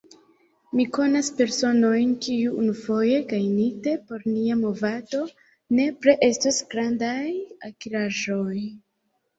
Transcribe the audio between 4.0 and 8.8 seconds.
por nia movado, nepre estos grandaj akiraĵoj.